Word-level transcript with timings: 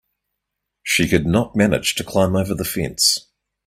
She 0.81 1.07
could 1.07 1.27
not 1.27 1.55
manage 1.55 1.93
to 1.93 2.03
climb 2.03 2.35
over 2.35 2.55
the 2.55 2.65
fence. 2.65 3.27